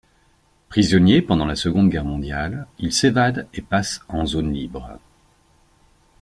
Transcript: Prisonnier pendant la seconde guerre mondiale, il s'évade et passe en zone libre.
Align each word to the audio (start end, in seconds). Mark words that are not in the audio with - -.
Prisonnier 0.69 1.21
pendant 1.21 1.45
la 1.45 1.55
seconde 1.55 1.91
guerre 1.91 2.05
mondiale, 2.05 2.65
il 2.79 2.91
s'évade 2.91 3.47
et 3.53 3.61
passe 3.61 4.01
en 4.09 4.25
zone 4.25 4.51
libre. 4.51 4.97